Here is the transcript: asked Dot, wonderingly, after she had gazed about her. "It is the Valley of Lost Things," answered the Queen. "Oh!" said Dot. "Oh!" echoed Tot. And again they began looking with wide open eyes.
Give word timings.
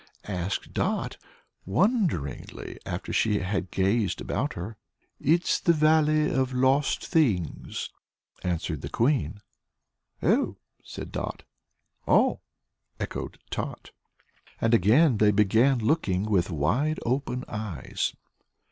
asked 0.25 0.73
Dot, 0.73 1.17
wonderingly, 1.63 2.79
after 2.87 3.13
she 3.13 3.37
had 3.37 3.69
gazed 3.69 4.19
about 4.19 4.53
her. 4.53 4.75
"It 5.19 5.43
is 5.43 5.59
the 5.59 5.73
Valley 5.73 6.27
of 6.31 6.53
Lost 6.53 7.05
Things," 7.05 7.91
answered 8.43 8.81
the 8.81 8.89
Queen. 8.89 9.41
"Oh!" 10.23 10.57
said 10.83 11.11
Dot. 11.11 11.43
"Oh!" 12.07 12.39
echoed 12.99 13.37
Tot. 13.51 13.91
And 14.59 14.73
again 14.73 15.19
they 15.19 15.29
began 15.29 15.77
looking 15.77 16.23
with 16.23 16.49
wide 16.49 16.97
open 17.05 17.45
eyes. 17.47 18.15